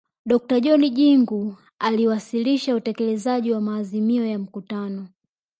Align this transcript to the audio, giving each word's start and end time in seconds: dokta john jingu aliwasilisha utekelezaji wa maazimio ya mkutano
dokta 0.25 0.59
john 0.59 0.89
jingu 0.89 1.57
aliwasilisha 1.79 2.75
utekelezaji 2.75 3.51
wa 3.51 3.61
maazimio 3.61 4.25
ya 4.25 4.39
mkutano 4.39 5.07